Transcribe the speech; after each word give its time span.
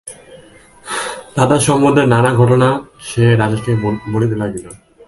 তাতা 1.35 1.57
সম্বন্ধে 1.59 2.03
নানা 2.05 2.31
ঘটনা 2.33 2.69
সে 2.99 3.23
রাজাকে 3.35 3.71
বলিতে 4.13 4.35
লাগিল। 4.35 4.65